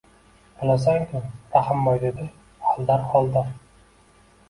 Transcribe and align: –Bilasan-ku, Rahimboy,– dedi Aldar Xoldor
–Bilasan-ku, 0.61 1.21
Rahimboy,– 1.57 2.01
dedi 2.07 2.29
Aldar 2.75 3.09
Xoldor 3.15 3.57